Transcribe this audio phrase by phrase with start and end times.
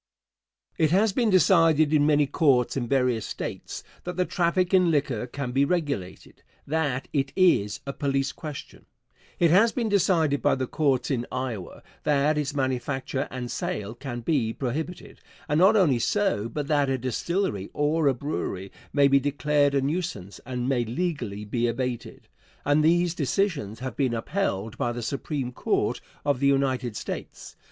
[0.79, 5.27] It has been decided in many courts in various States that the traffic in liquor
[5.27, 8.87] can be regulated that it is a police question.
[9.37, 14.21] It has been decided by the courts in Iowa that its manufacture and sale can
[14.21, 19.19] be prohibited, and, not only so, but that a distillery or a brewery may be
[19.19, 22.27] declared a nuisance and may legally be abated,
[22.65, 27.55] and these decisions have been upheld by the Supreme Court of the United States.